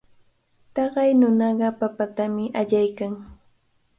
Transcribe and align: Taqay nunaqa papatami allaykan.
Taqay 0.73 1.11
nunaqa 1.19 1.67
papatami 1.79 2.45
allaykan. 2.59 3.13